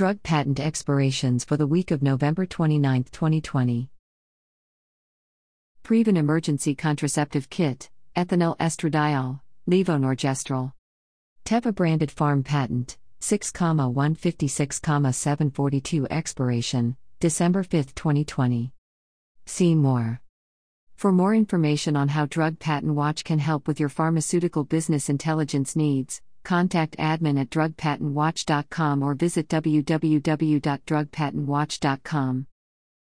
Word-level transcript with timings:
Drug 0.00 0.22
patent 0.22 0.58
expirations 0.58 1.44
for 1.44 1.58
the 1.58 1.66
week 1.66 1.90
of 1.90 2.02
November 2.02 2.46
29, 2.46 3.04
2020. 3.12 3.90
Preven 5.84 6.16
Emergency 6.16 6.74
Contraceptive 6.74 7.50
Kit, 7.50 7.90
Ethinyl 8.16 8.56
Estradiol, 8.56 9.40
Levonorgestrel. 9.68 10.72
Teva 11.44 11.74
branded 11.74 12.08
Pharm 12.08 12.42
patent, 12.42 12.96
6,156,742 13.20 16.06
expiration, 16.10 16.96
December 17.18 17.62
5, 17.62 17.94
2020. 17.94 18.72
See 19.44 19.74
more. 19.74 20.22
For 20.96 21.12
more 21.12 21.34
information 21.34 21.94
on 21.94 22.08
how 22.08 22.24
Drug 22.24 22.58
Patent 22.58 22.94
Watch 22.94 23.22
can 23.22 23.38
help 23.38 23.68
with 23.68 23.78
your 23.78 23.90
pharmaceutical 23.90 24.64
business 24.64 25.10
intelligence 25.10 25.76
needs, 25.76 26.22
contact 26.42 26.96
admin 26.98 27.40
at 27.40 27.48
drugpatentwatch.com 27.50 29.02
or 29.02 29.14
visit 29.14 29.48
www.drugpatentwatch.com. 29.48 32.46